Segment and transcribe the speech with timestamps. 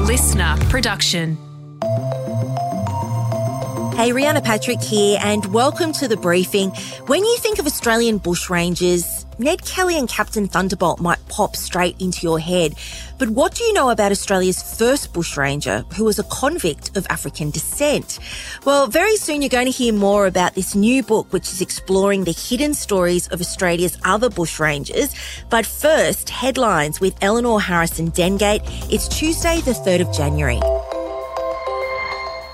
[0.00, 1.36] listener production.
[3.94, 6.70] Hey, Rhianna Patrick here, and welcome to the briefing.
[7.06, 12.20] When you think of Australian bushrangers, Ned Kelly and Captain Thunderbolt might pop straight into
[12.24, 12.74] your head.
[13.16, 17.48] But what do you know about Australia's first bushranger, who was a convict of African
[17.48, 18.18] descent?
[18.66, 22.24] Well, very soon you're going to hear more about this new book, which is exploring
[22.24, 25.14] the hidden stories of Australia's other bushrangers.
[25.48, 28.60] But first, headlines with Eleanor Harrison Dengate.
[28.92, 30.60] It's Tuesday, the 3rd of January.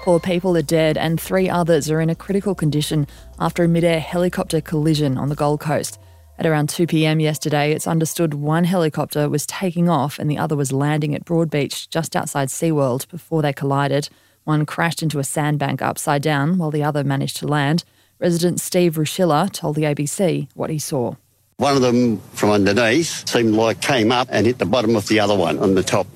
[0.04, 3.08] Four people are dead and three others are in a critical condition
[3.40, 5.98] after a mid-air helicopter collision on the Gold Coast.
[6.38, 10.54] At around 2 pm yesterday, it's understood one helicopter was taking off and the other
[10.54, 14.10] was landing at Broadbeach just outside SeaWorld before they collided.
[14.44, 17.84] One crashed into a sandbank upside down while the other managed to land.
[18.18, 21.14] Resident Steve Rushilla told the ABC what he saw.
[21.56, 25.20] One of them from underneath seemed like came up and hit the bottom of the
[25.20, 26.06] other one on the top.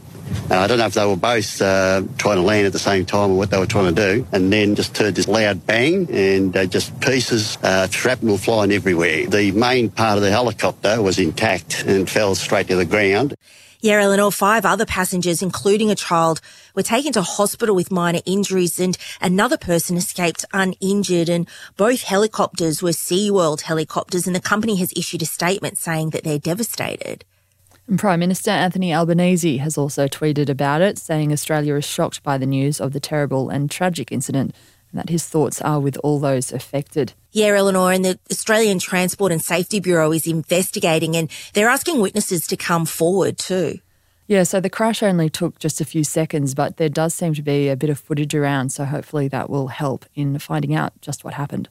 [0.51, 3.07] Uh, I don't know if they were both uh, trying to land at the same
[3.07, 4.27] time or what they were trying to do.
[4.33, 9.27] And then just heard this loud bang and uh, just pieces, uh, shrapnel flying everywhere.
[9.27, 13.35] The main part of the helicopter was intact and fell straight to the ground.
[13.83, 16.43] Yeah, Eleanor, five other passengers, including a child,
[16.75, 21.31] were taken to hospital with minor injuries and another person escaped uninjured.
[21.31, 26.25] And both helicopters were SeaWorld helicopters and the company has issued a statement saying that
[26.25, 27.25] they're devastated.
[27.87, 32.39] And Prime Minister Anthony Albanese has also tweeted about it, saying Australia is shocked by
[32.39, 34.55] the news of the terrible and tragic incident
[34.93, 37.13] and that his thoughts are with all those affected.
[37.33, 42.47] Yeah, Eleanor, and the Australian Transport and Safety Bureau is investigating and they're asking witnesses
[42.49, 43.79] to come forward too.
[44.27, 47.43] Yeah, so the crash only took just a few seconds, but there does seem to
[47.43, 51.25] be a bit of footage around, so hopefully that will help in finding out just
[51.25, 51.69] what happened.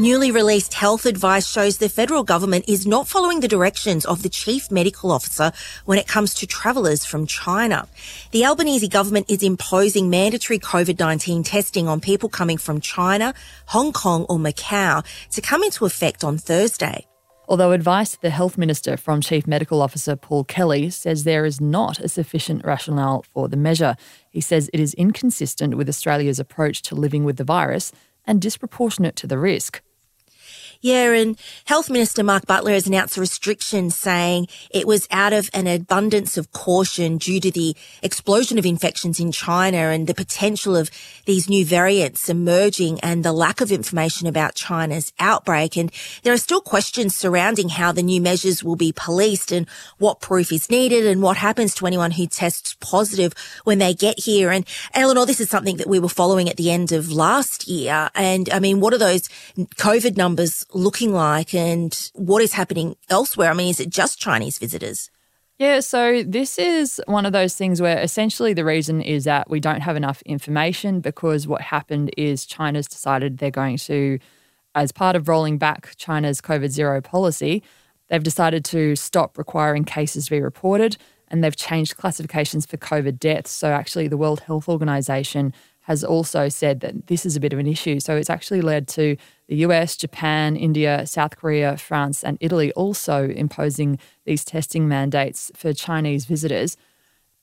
[0.00, 4.30] Newly released health advice shows the federal government is not following the directions of the
[4.30, 5.52] chief medical officer
[5.84, 7.86] when it comes to travellers from China.
[8.30, 13.34] The Albanese government is imposing mandatory COVID-19 testing on people coming from China,
[13.66, 17.06] Hong Kong or Macau to come into effect on Thursday.
[17.46, 21.60] Although advice to the health minister from Chief Medical Officer Paul Kelly says there is
[21.60, 23.96] not a sufficient rationale for the measure.
[24.30, 27.92] He says it is inconsistent with Australia's approach to living with the virus
[28.26, 29.82] and disproportionate to the risk.
[30.82, 35.50] Yeah, and Health Minister Mark Butler has announced a restriction saying it was out of
[35.52, 40.74] an abundance of caution due to the explosion of infections in China and the potential
[40.74, 40.90] of
[41.26, 45.76] these new variants emerging and the lack of information about China's outbreak.
[45.76, 45.92] And
[46.22, 50.50] there are still questions surrounding how the new measures will be policed and what proof
[50.50, 54.50] is needed and what happens to anyone who tests positive when they get here.
[54.50, 54.64] And
[54.94, 58.08] Eleanor, this is something that we were following at the end of last year.
[58.14, 63.50] And I mean, what are those COVID numbers looking like and what is happening elsewhere?
[63.50, 65.10] I mean, is it just Chinese visitors?
[65.58, 69.60] Yeah, so this is one of those things where essentially the reason is that we
[69.60, 74.18] don't have enough information because what happened is China's decided they're going to,
[74.74, 77.62] as part of rolling back China's COVID zero policy,
[78.08, 80.96] they've decided to stop requiring cases to be reported
[81.28, 83.50] and they've changed classifications for COVID deaths.
[83.50, 85.52] So actually, the World Health Organization
[85.82, 88.00] has also said that this is a bit of an issue.
[88.00, 89.16] So it's actually led to
[89.48, 95.72] the US, Japan, India, South Korea, France, and Italy also imposing these testing mandates for
[95.72, 96.76] Chinese visitors.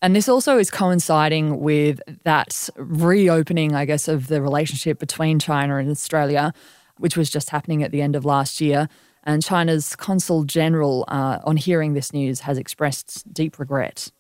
[0.01, 5.77] And this also is coinciding with that reopening, I guess, of the relationship between China
[5.77, 6.53] and Australia,
[6.97, 8.87] which was just happening at the end of last year.
[9.23, 14.11] And China's consul general, uh, on hearing this news, has expressed deep regret.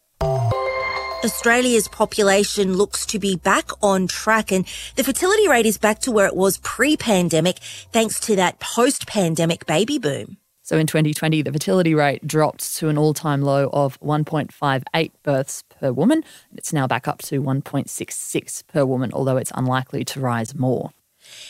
[1.23, 6.11] Australia's population looks to be back on track and the fertility rate is back to
[6.11, 7.57] where it was pre-pandemic
[7.91, 10.37] thanks to that post-pandemic baby boom.
[10.61, 15.63] So in 2020, the fertility rate dropped to an all time low of 1.58 births
[15.79, 16.23] per woman.
[16.55, 20.91] It's now back up to 1.66 per woman, although it's unlikely to rise more.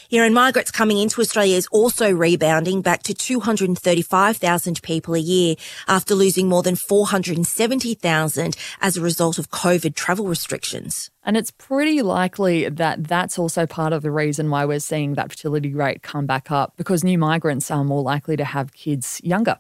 [0.10, 5.56] Yeah, and migrants coming into Australia is also rebounding back to 235,000 people a year
[5.88, 11.12] after losing more than 470,000 as a result of COVID travel restrictions.
[11.24, 15.30] And it's pretty likely that that's also part of the reason why we're seeing that
[15.30, 19.58] fertility rate come back up because new migrants are more likely to have kids younger.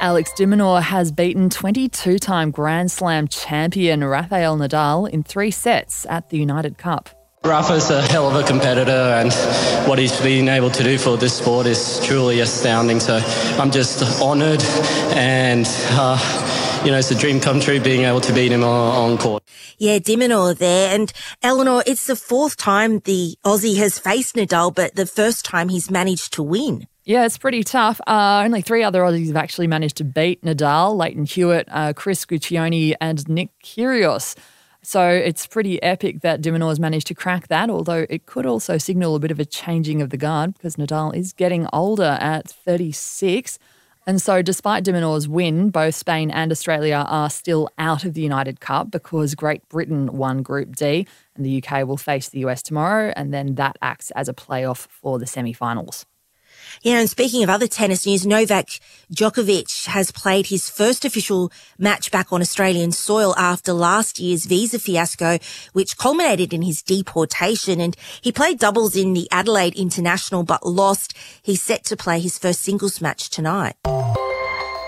[0.00, 6.30] Alex de has beaten 22 time Grand Slam champion Rafael Nadal in three sets at
[6.30, 7.19] the United Cup.
[7.42, 9.32] Rafa's a hell of a competitor, and
[9.88, 13.00] what he's been able to do for this sport is truly astounding.
[13.00, 13.16] So
[13.58, 14.62] I'm just honoured,
[15.16, 19.12] and uh, you know, it's a dream come true being able to beat him on,
[19.12, 19.42] on court.
[19.78, 21.10] Yeah, de Minaur there, and
[21.42, 25.90] Eleanor, it's the fourth time the Aussie has faced Nadal, but the first time he's
[25.90, 26.86] managed to win.
[27.04, 28.02] Yeah, it's pretty tough.
[28.06, 32.26] Uh, only three other Aussies have actually managed to beat Nadal, Lleyton Hewitt, uh, Chris
[32.26, 34.36] Guccione, and Nick Kyrgios.
[34.82, 39.14] So it's pretty epic that has managed to crack that, although it could also signal
[39.14, 43.58] a bit of a changing of the guard because Nadal is getting older at 36.
[44.06, 48.22] And so, despite de Minaur's win, both Spain and Australia are still out of the
[48.22, 51.06] United Cup because Great Britain won Group D
[51.36, 53.12] and the UK will face the US tomorrow.
[53.14, 56.06] And then that acts as a playoff for the semi finals.
[56.82, 58.80] Yeah, and speaking of other tennis news, Novak
[59.12, 64.78] Djokovic has played his first official match back on Australian soil after last year's visa
[64.78, 65.38] fiasco,
[65.72, 67.80] which culminated in his deportation.
[67.80, 71.16] And he played doubles in the Adelaide International but lost.
[71.42, 73.76] He's set to play his first singles match tonight.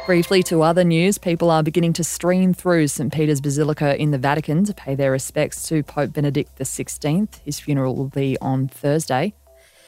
[0.05, 3.13] Briefly to other news, people are beginning to stream through St.
[3.13, 7.29] Peter's Basilica in the Vatican to pay their respects to Pope Benedict XVI.
[7.45, 9.33] His funeral will be on Thursday.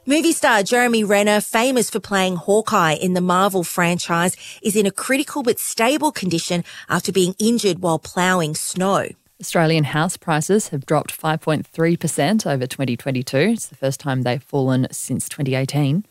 [0.06, 4.90] Movie star Jeremy Renner, famous for playing Hawkeye in the Marvel franchise, is in a
[4.90, 9.08] critical but stable condition after being injured while ploughing snow.
[9.40, 13.36] Australian house prices have dropped 5.3% over 2022.
[13.38, 16.04] It's the first time they've fallen since 2018.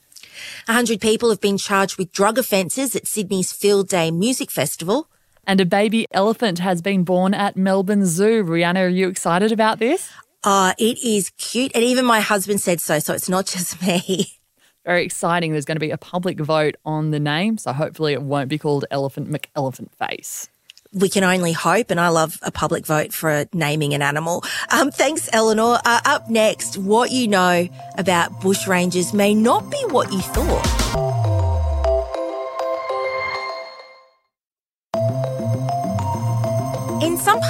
[0.65, 5.07] 100 people have been charged with drug offences at Sydney's Field Day Music Festival.
[5.45, 8.43] And a baby elephant has been born at Melbourne Zoo.
[8.43, 10.09] Rhianna, are you excited about this?
[10.43, 11.71] Uh, it is cute.
[11.73, 12.99] And even my husband said so.
[12.99, 14.39] So it's not just me.
[14.85, 15.53] Very exciting.
[15.53, 17.57] There's going to be a public vote on the name.
[17.57, 20.49] So hopefully it won't be called Elephant McElephant Face.
[20.95, 24.43] We can only hope, and I love a public vote for naming an animal.
[24.69, 25.79] Um, thanks, Eleanor.
[25.83, 27.67] Uh, up next, what you know
[27.97, 31.02] about bushrangers may not be what you thought.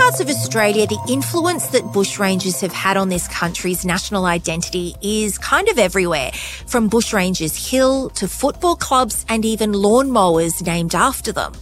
[0.03, 5.37] Parts of Australia, the influence that bushrangers have had on this country's national identity is
[5.37, 6.31] kind of everywhere,
[6.67, 11.53] from Bushrangers Hill to football clubs and even lawnmowers named after them.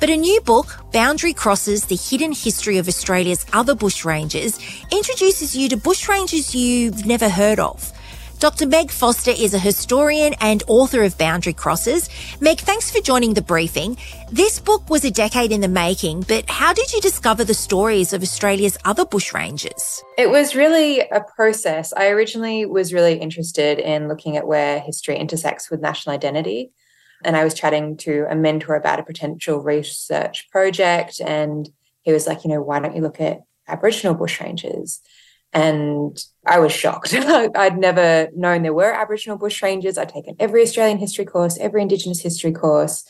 [0.00, 4.58] But a new book, Boundary Crossers The Hidden History of Australia's Other Bushrangers,
[4.90, 7.92] introduces you to bushrangers you've never heard of.
[8.42, 8.66] Dr.
[8.66, 12.08] Meg Foster is a historian and author of Boundary Crossers.
[12.40, 13.96] Meg, thanks for joining the briefing.
[14.32, 18.12] This book was a decade in the making, but how did you discover the stories
[18.12, 20.00] of Australia's other bushrangers?
[20.18, 21.92] It was really a process.
[21.92, 26.72] I originally was really interested in looking at where history intersects with national identity.
[27.24, 31.20] And I was chatting to a mentor about a potential research project.
[31.20, 34.98] And he was like, you know, why don't you look at Aboriginal bushrangers?
[35.52, 37.12] And I was shocked.
[37.14, 39.98] I'd never known there were Aboriginal bushrangers.
[39.98, 43.04] I'd taken every Australian history course, every Indigenous history course.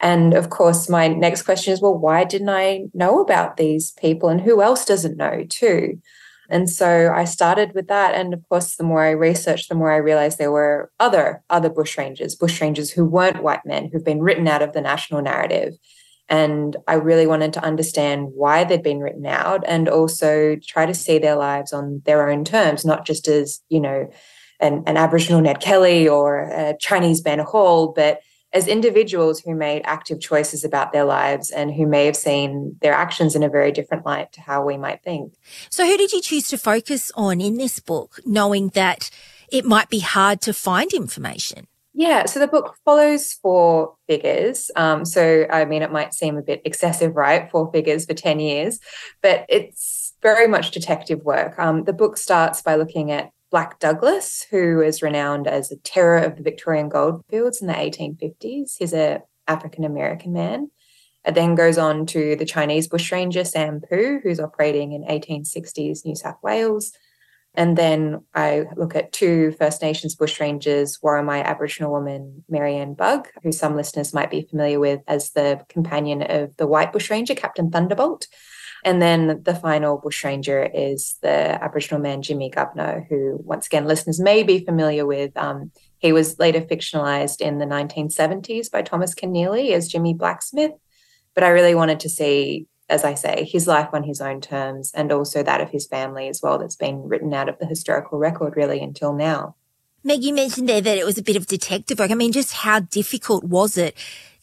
[0.00, 4.28] And of course, my next question is well, why didn't I know about these people
[4.28, 6.00] and who else doesn't know too?
[6.48, 8.14] And so I started with that.
[8.14, 11.70] And of course, the more I researched, the more I realized there were other other
[11.70, 15.74] bushrangers, bushrangers who weren't white men, who've been written out of the national narrative.
[16.28, 20.94] And I really wanted to understand why they'd been written out and also try to
[20.94, 24.10] see their lives on their own terms, not just as, you know,
[24.60, 28.20] an, an Aboriginal Ned Kelly or a Chinese Ben Hall, but
[28.52, 32.92] as individuals who made active choices about their lives and who may have seen their
[32.92, 35.34] actions in a very different light to how we might think.
[35.70, 39.10] So, who did you choose to focus on in this book, knowing that
[39.50, 41.66] it might be hard to find information?
[41.94, 44.70] Yeah, so the book follows four figures.
[44.76, 47.50] Um, so, I mean, it might seem a bit excessive, right?
[47.50, 48.80] Four figures for 10 years,
[49.20, 51.58] but it's very much detective work.
[51.58, 56.18] Um, the book starts by looking at Black Douglas, who is renowned as a terror
[56.18, 58.76] of the Victorian goldfields in the 1850s.
[58.78, 60.70] He's a African American man.
[61.26, 66.16] It then goes on to the Chinese bushranger Sam Poo, who's operating in 1860s New
[66.16, 66.92] South Wales.
[67.54, 73.28] And then I look at two First Nations bushrangers, Worimi Aboriginal woman Mary Ann Bugg,
[73.42, 77.70] who some listeners might be familiar with as the companion of the white bushranger, Captain
[77.70, 78.26] Thunderbolt.
[78.84, 84.18] And then the final bushranger is the Aboriginal man, Jimmy Governor, who, once again, listeners
[84.18, 85.36] may be familiar with.
[85.36, 90.72] Um, he was later fictionalized in the 1970s by Thomas Keneally as Jimmie Blacksmith.
[91.34, 94.92] But I really wanted to see as I say, his life on his own terms
[94.94, 98.18] and also that of his family as well, that's been written out of the historical
[98.18, 99.56] record really until now.
[100.04, 102.10] Meg, you mentioned there that it was a bit of detective work.
[102.10, 103.96] I mean, just how difficult was it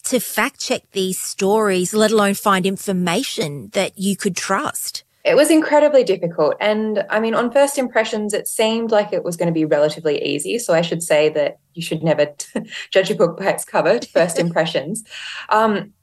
[0.06, 5.04] to fact check these stories, let alone find information that you could trust?
[5.24, 6.56] It was incredibly difficult.
[6.60, 10.24] And I mean, on first impressions, it seemed like it was going to be relatively
[10.24, 10.58] easy.
[10.58, 12.34] So I should say that you should never
[12.92, 15.04] judge a book by its cover, first impressions.
[15.50, 15.94] Um,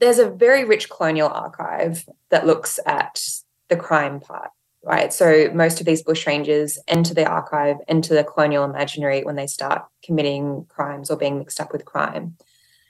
[0.00, 3.20] there's a very rich colonial archive that looks at
[3.68, 4.50] the crime part
[4.84, 5.12] right?
[5.12, 9.84] So most of these bushrangers enter the archive, enter the colonial imaginary when they start
[10.04, 12.36] committing crimes or being mixed up with crime.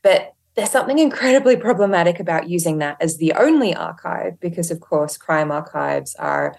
[0.03, 5.17] But there's something incredibly problematic about using that as the only archive because, of course,
[5.17, 6.57] crime archives are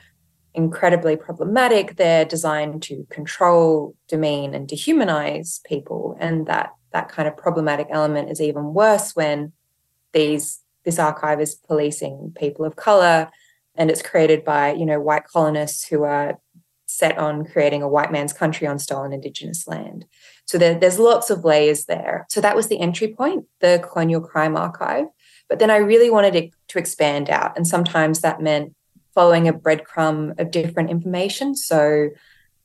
[0.53, 1.95] incredibly problematic.
[1.95, 6.17] They're designed to control, demean, and dehumanize people.
[6.19, 9.51] And that that kind of problematic element is even worse when
[10.15, 13.29] these this archive is policing people of color
[13.75, 16.39] and it's created by you know white colonists who are
[16.87, 20.05] set on creating a white man's country on stolen indigenous land.
[20.45, 22.25] So there, there's lots of layers there.
[22.29, 25.05] So that was the entry point the colonial crime archive.
[25.49, 28.73] But then i really wanted it to expand out and sometimes that meant
[29.13, 31.55] following a breadcrumb of different information.
[31.55, 32.09] So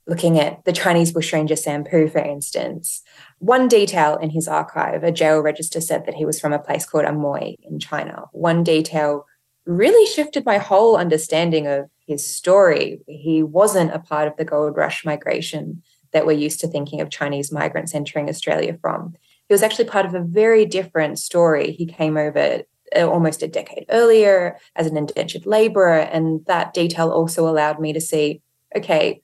[0.06, 3.02] looking at the chinese bushranger Sam Poo for instance
[3.40, 6.86] one detail in his archive a jail register said that he was from a place
[6.86, 9.26] called amoy in china one detail
[9.66, 13.00] really shifted my whole understanding of his story.
[13.06, 15.82] He wasn't a part of the gold rush migration
[16.12, 19.14] that we're used to thinking of Chinese migrants entering Australia from.
[19.48, 21.72] He was actually part of a very different story.
[21.72, 22.62] He came over
[22.96, 26.00] uh, almost a decade earlier as an indentured laborer.
[26.00, 28.42] And that detail also allowed me to see
[28.76, 29.20] okay,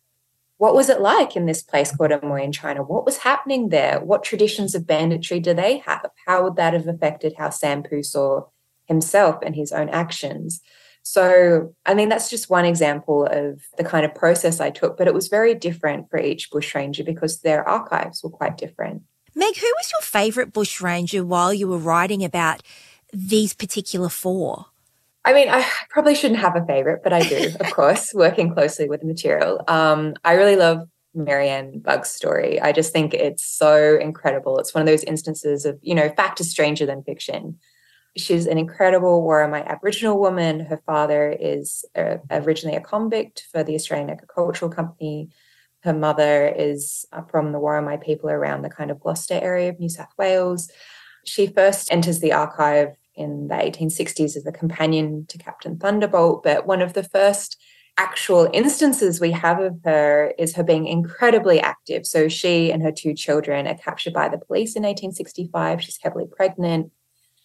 [0.58, 2.82] what was it like in this place called Amoy in China?
[2.82, 4.00] What was happening there?
[4.00, 6.10] What traditions of banditry do they have?
[6.26, 8.44] How would that have affected how Sam Poo saw
[8.86, 10.60] himself and his own actions.
[11.02, 15.06] So, I mean, that's just one example of the kind of process I took, but
[15.06, 19.02] it was very different for each bushranger because their archives were quite different.
[19.34, 22.62] Meg, who was your favourite bushranger while you were writing about
[23.12, 24.66] these particular four?
[25.26, 28.88] I mean, I probably shouldn't have a favorite, but I do, of course, working closely
[28.88, 29.62] with the material.
[29.66, 32.60] Um, I really love Mary Ann Bugg's story.
[32.60, 34.58] I just think it's so incredible.
[34.58, 37.58] It's one of those instances of, you know, fact is stranger than fiction.
[38.16, 40.60] She's an incredible Worimi Aboriginal woman.
[40.60, 45.30] Her father is uh, originally a convict for the Australian Agricultural Company.
[45.80, 49.80] Her mother is uh, from the Worimi people around the kind of Gloucester area of
[49.80, 50.70] New South Wales.
[51.24, 56.66] She first enters the archive in the 1860s as a companion to Captain Thunderbolt, but
[56.66, 57.56] one of the first
[57.98, 62.06] actual instances we have of her is her being incredibly active.
[62.06, 65.82] So she and her two children are captured by the police in 1865.
[65.82, 66.92] She's heavily pregnant.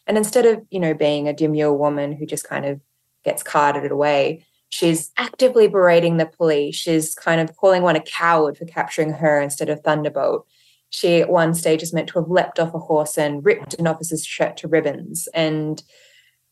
[0.07, 2.81] And instead of, you know, being a demure woman who just kind of
[3.23, 6.75] gets carted away, she's actively berating the police.
[6.75, 10.47] She's kind of calling one a coward for capturing her instead of Thunderbolt.
[10.91, 13.87] She at one stage is meant to have leapt off a horse and ripped an
[13.87, 15.27] officer's shirt to ribbons.
[15.33, 15.81] And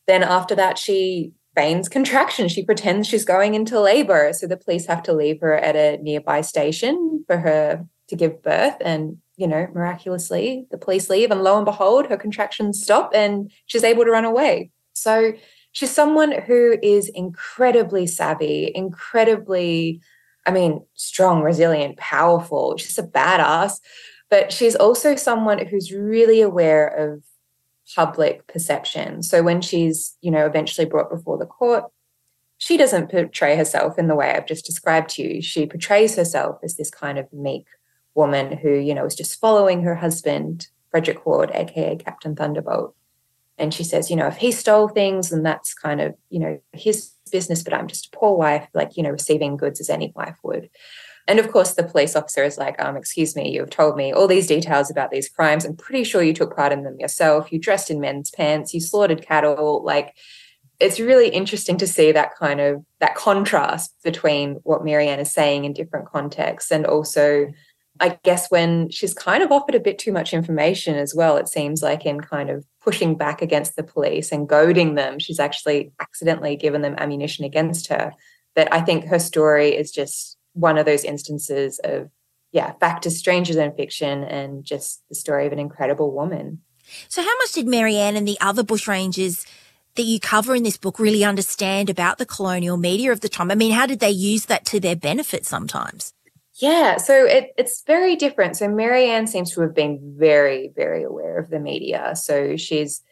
[0.08, 2.48] then after that, she feigns contraction.
[2.48, 4.32] She pretends she's going into labor.
[4.32, 8.42] So the police have to leave her at a nearby station for her to give
[8.42, 8.76] birth.
[8.80, 13.50] And you know, miraculously, the police leave, and lo and behold, her contractions stop and
[13.64, 14.70] she's able to run away.
[14.92, 15.32] So
[15.72, 20.02] she's someone who is incredibly savvy, incredibly,
[20.46, 22.76] I mean, strong, resilient, powerful.
[22.76, 23.80] She's a badass,
[24.30, 27.22] but she's also someone who's really aware of
[27.94, 29.22] public perception.
[29.22, 31.84] So when she's, you know, eventually brought before the court,
[32.58, 35.42] she doesn't portray herself in the way I've just described to you.
[35.42, 37.66] She portrays herself as this kind of meek,
[38.14, 42.94] woman who, you know, is just following her husband, Frederick Ward, aka Captain Thunderbolt.
[43.58, 46.60] And she says, you know, if he stole things, then that's kind of, you know,
[46.72, 50.12] his business, but I'm just a poor wife, like, you know, receiving goods as any
[50.14, 50.70] wife would.
[51.30, 54.26] And of course, the police officer is like, um, excuse me, you've told me all
[54.26, 55.64] these details about these crimes.
[55.64, 57.52] I'm pretty sure you took part in them yourself.
[57.52, 59.80] You dressed in men's pants, you slaughtered cattle.
[59.84, 60.16] Like,
[60.80, 65.30] it's really interesting to see that kind of that contrast between what Mary Ann is
[65.30, 67.46] saying in different contexts and also
[68.00, 71.48] I guess when she's kind of offered a bit too much information as well, it
[71.48, 75.92] seems like in kind of pushing back against the police and goading them, she's actually
[76.00, 78.14] accidentally given them ammunition against her.
[78.56, 82.10] But I think her story is just one of those instances of,
[82.52, 86.60] yeah, fact is stranger than fiction and just the story of an incredible woman.
[87.08, 89.46] So, how much did Mary Ann and the other bushrangers
[89.94, 93.50] that you cover in this book really understand about the colonial media of the time?
[93.50, 96.12] I mean, how did they use that to their benefit sometimes?
[96.56, 98.56] Yeah, so it, it's very different.
[98.56, 102.14] So Mary Ann seems to have been very, very aware of the media.
[102.16, 103.02] So she's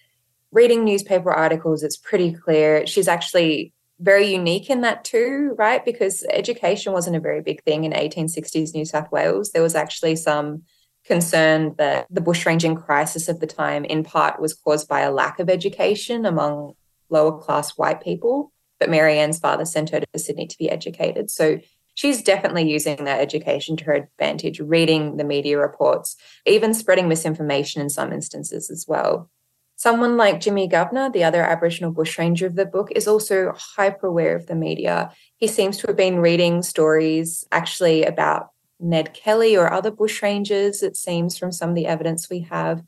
[0.52, 1.82] reading newspaper articles.
[1.82, 2.86] It's pretty clear.
[2.86, 5.84] She's actually very unique in that too, right?
[5.84, 9.50] Because education wasn't a very big thing in 1860s New South Wales.
[9.50, 10.62] There was actually some
[11.04, 15.40] concern that the bushranging crisis of the time, in part, was caused by a lack
[15.40, 16.74] of education among
[17.10, 18.52] lower class white people.
[18.78, 21.30] But Mary Ann's father sent her to Sydney to be educated.
[21.30, 21.58] So
[21.94, 27.82] she's definitely using that education to her advantage, reading the media reports, even spreading misinformation
[27.82, 29.30] in some instances as well.
[29.78, 34.34] Someone like Jimmy Governor, the other Aboriginal bushranger of the book, is also hyper aware
[34.34, 35.12] of the media.
[35.36, 38.48] He seems to have been reading stories actually about
[38.80, 42.82] Ned Kelly or other bushrangers, it seems from some of the evidence we have.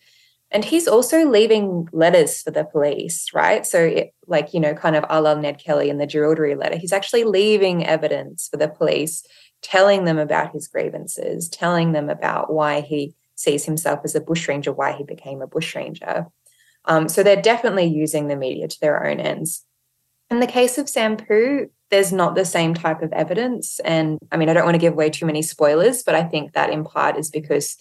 [0.51, 3.65] And he's also leaving letters for the police, right?
[3.65, 6.77] So, it, like, you know, kind of a la Ned Kelly in the Jerilderie letter,
[6.77, 9.25] he's actually leaving evidence for the police,
[9.63, 14.73] telling them about his grievances, telling them about why he sees himself as a bushranger,
[14.73, 16.27] why he became a bushranger.
[16.85, 19.65] Um, so they're definitely using the media to their own ends.
[20.31, 23.81] In the case of Sam Poo, there's not the same type of evidence.
[23.81, 26.53] And I mean, I don't want to give away too many spoilers, but I think
[26.53, 27.77] that in part is because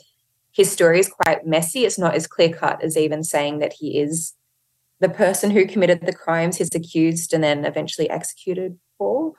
[0.52, 1.86] his story is quite messy.
[1.86, 4.34] It's not as clear cut as even saying that he is
[5.00, 9.34] the person who committed the crimes he's accused and then eventually executed for.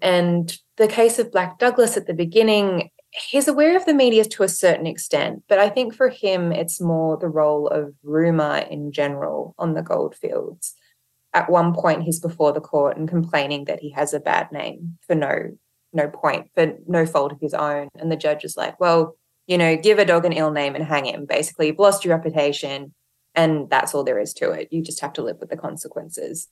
[0.00, 4.42] And the case of Black Douglas at the beginning, he's aware of the media to
[4.42, 8.92] a certain extent, but I think for him, it's more the role of rumor in
[8.92, 10.74] general on the goldfields.
[11.34, 14.98] At one point, he's before the court and complaining that he has a bad name
[15.06, 15.56] for no
[15.92, 17.88] no point, for no fault of his own.
[17.98, 20.84] And the judge is like, well, you know, give a dog an ill name and
[20.84, 21.24] hang him.
[21.24, 22.94] Basically, you've lost your reputation,
[23.34, 24.68] and that's all there is to it.
[24.70, 26.48] You just have to live with the consequences.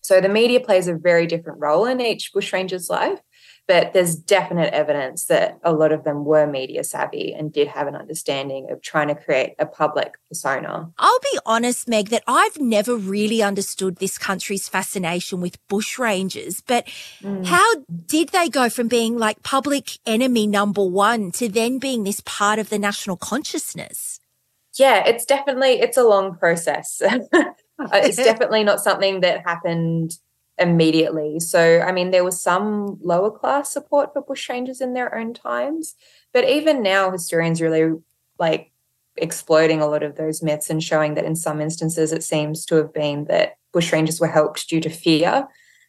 [0.00, 3.20] So the media plays a very different role in each bushranger's life,
[3.68, 7.88] but there's definite evidence that a lot of them were media savvy and did have
[7.88, 10.90] an understanding of trying to create a public persona.
[10.98, 16.86] I'll be honest, Meg, that I've never really understood this country's fascination with bushrangers, but
[17.20, 17.44] mm.
[17.44, 22.20] how did they go from being like public enemy number one to then being this
[22.24, 24.20] part of the national consciousness?
[24.78, 27.02] Yeah, it's definitely it's a long process.
[27.78, 30.18] Uh, it's definitely not something that happened
[30.58, 31.40] immediately.
[31.40, 35.94] So, I mean, there was some lower class support for bushrangers in their own times,
[36.32, 37.94] but even now, historians really
[38.38, 38.72] like
[39.16, 42.76] exploding a lot of those myths and showing that in some instances it seems to
[42.76, 45.48] have been that bushrangers were helped due to fear.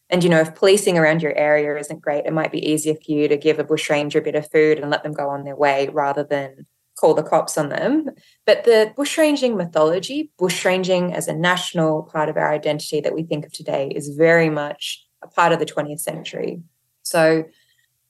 [0.09, 3.11] And you know, if policing around your area isn't great, it might be easier for
[3.11, 5.55] you to give a bushranger a bit of food and let them go on their
[5.55, 6.65] way rather than
[6.99, 8.09] call the cops on them.
[8.45, 13.45] But the bushranging mythology, bushranging as a national part of our identity that we think
[13.45, 16.61] of today, is very much a part of the 20th century.
[17.03, 17.45] So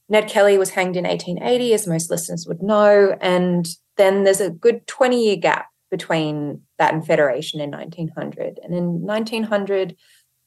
[0.09, 3.17] Ned Kelly was hanged in 1880, as most listeners would know.
[3.21, 8.59] And then there's a good 20 year gap between that and Federation in 1900.
[8.63, 9.95] And in 1900,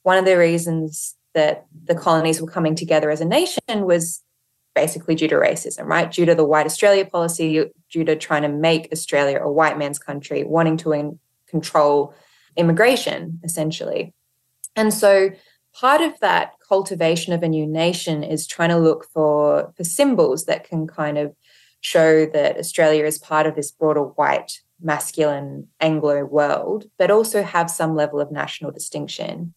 [0.03, 4.23] one of the reasons that the colonies were coming together as a nation was
[4.75, 6.11] basically due to racism, right?
[6.11, 9.99] Due to the white Australia policy, due to trying to make Australia a white man's
[9.99, 12.15] country, wanting to in- control
[12.57, 14.15] immigration, essentially.
[14.77, 15.31] And so
[15.75, 20.47] part of that cultivation of a new nation is trying to look for, for symbols
[20.47, 21.35] that can kind of
[21.81, 27.71] show that Australia is part of this broader white, masculine Anglo world, but also have
[27.71, 29.55] some level of national distinction.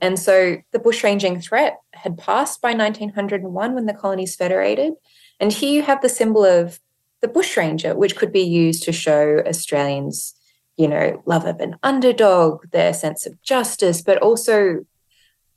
[0.00, 4.94] And so the bushranging threat had passed by 1901 when the colonies federated.
[5.40, 6.80] And here you have the symbol of
[7.22, 10.34] the bushranger, which could be used to show Australians,
[10.76, 14.84] you know, love of an underdog, their sense of justice, but also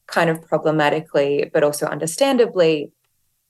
[0.07, 2.91] kind of problematically, but also understandably,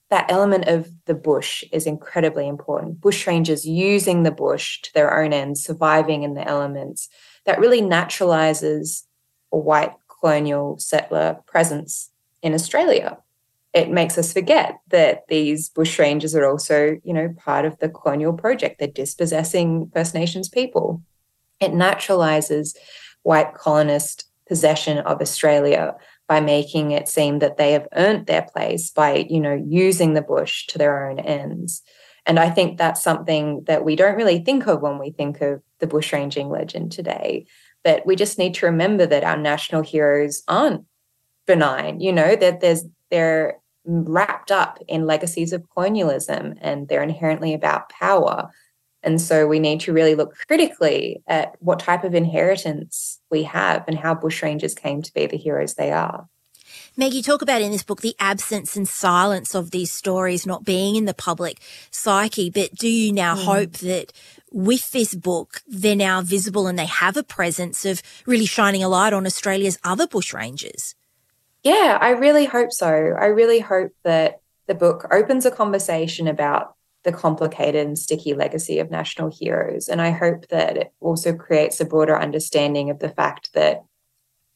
[0.10, 3.00] that element of the bush is incredibly important.
[3.00, 7.10] Bushrangers using the bush to their own ends, surviving in the elements,
[7.46, 9.04] that really naturalizes
[9.52, 13.18] a white colonial settler presence in Australia.
[13.74, 18.34] It makes us forget that these bushrangers are also, you know, part of the colonial
[18.34, 18.80] project.
[18.80, 21.04] They're dispossessing First Nations people.
[21.60, 22.76] It naturalizes
[23.24, 25.96] white colonist possession of Australia
[26.28, 30.22] by making it seem that they have earned their place by, you know, using the
[30.22, 31.84] bush to their own ends.
[32.26, 35.62] And I think that's something that we don't really think of when we think of
[35.80, 37.46] the bushranging legend today.
[37.84, 40.86] But we just need to remember that our national heroes aren't
[41.46, 47.54] benign, you know, that there's they're wrapped up in legacies of colonialism and they're inherently
[47.54, 48.52] about power.
[49.02, 53.86] And so we need to really look critically at what type of inheritance we have
[53.88, 56.28] and how bushrangers came to be the heroes they are.
[57.00, 60.66] Meg, you talk about in this book the absence and silence of these stories not
[60.66, 63.46] being in the public psyche, but do you now mm.
[63.46, 64.12] hope that
[64.52, 68.90] with this book, they're now visible and they have a presence of really shining a
[68.90, 70.94] light on Australia's other bushrangers.
[71.64, 72.90] Yeah, I really hope so.
[72.90, 78.80] I really hope that the book opens a conversation about the complicated and sticky legacy
[78.80, 79.88] of national heroes.
[79.88, 83.86] And I hope that it also creates a broader understanding of the fact that,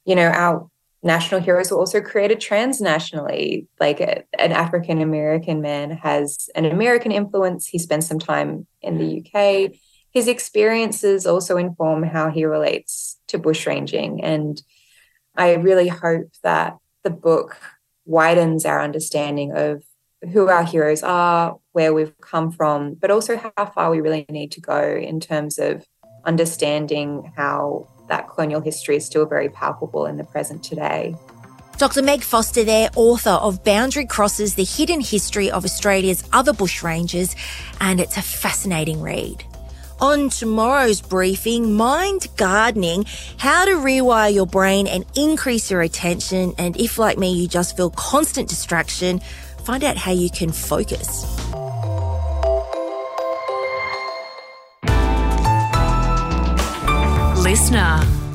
[0.03, 0.69] you know, our
[1.03, 3.67] national heroes were also created transnationally.
[3.79, 7.67] Like a, an African American man has an American influence.
[7.67, 9.73] He spends some time in the UK
[10.13, 14.19] his experiences also inform how he relates to bushranging.
[14.21, 14.61] And
[15.35, 17.57] I really hope that the book
[18.05, 19.83] widens our understanding of
[20.31, 24.51] who our heroes are, where we've come from, but also how far we really need
[24.51, 25.85] to go in terms of
[26.23, 31.15] understanding how that colonial history is still very palpable in the present today.
[31.77, 32.03] Dr.
[32.03, 37.35] Meg Foster, there, author of Boundary Crossers The Hidden History of Australia's Other Bushrangers,
[37.81, 39.43] and it's a fascinating read.
[39.99, 43.05] On tomorrow's briefing, mind gardening,
[43.37, 46.53] how to rewire your brain and increase your attention.
[46.59, 49.21] And if, like me, you just feel constant distraction,
[49.63, 51.25] find out how you can focus.
[57.53, 58.32] listener.